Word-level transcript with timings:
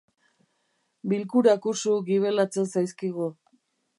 Bilkurak 1.11 1.69
usu 1.73 1.95
gibelatzen 2.09 2.69
zaizkigu. 2.77 3.31